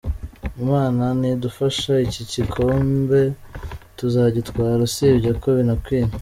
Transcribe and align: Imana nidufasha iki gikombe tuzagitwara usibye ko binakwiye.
Imana 0.63 1.03
nidufasha 1.19 1.93
iki 2.07 2.23
gikombe 2.31 3.19
tuzagitwara 3.97 4.79
usibye 4.87 5.31
ko 5.43 5.47
binakwiye. 5.57 6.07